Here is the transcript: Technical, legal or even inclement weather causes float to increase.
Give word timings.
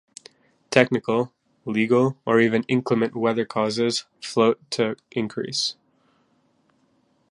Technical, 0.71 1.31
legal 1.63 2.17
or 2.25 2.39
even 2.39 2.63
inclement 2.63 3.15
weather 3.15 3.45
causes 3.45 4.05
float 4.19 4.59
to 4.71 4.95
increase. 5.11 5.75